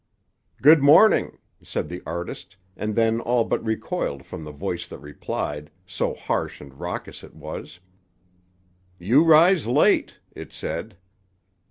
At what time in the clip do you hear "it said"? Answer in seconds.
10.35-10.97